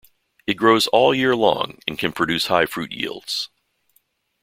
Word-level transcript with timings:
It 0.47 0.55
grows 0.55 0.87
all 0.87 1.13
year 1.13 1.35
long 1.35 1.77
and 1.87 1.95
can 1.99 2.11
produce 2.11 2.47
high 2.47 2.65
fruit 2.65 2.91
yields. 2.91 3.49